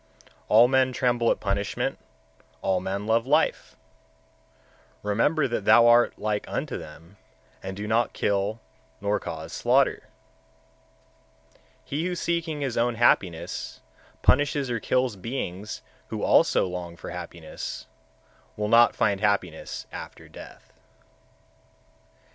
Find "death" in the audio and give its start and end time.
20.27-20.73